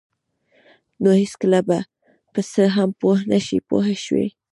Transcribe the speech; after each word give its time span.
نو 1.01 1.09
هېڅکله 1.21 1.59
به 1.67 1.79
په 2.33 2.41
څه 2.51 2.63
هم 2.75 2.89
پوه 2.99 3.17
نشئ 3.31 3.59
پوه 3.67 3.85
شوې!. 4.05 4.27